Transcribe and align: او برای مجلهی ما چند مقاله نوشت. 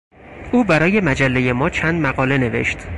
او 0.51 0.63
برای 0.63 0.99
مجلهی 1.01 1.51
ما 1.51 1.69
چند 1.69 2.01
مقاله 2.01 2.37
نوشت. 2.37 2.77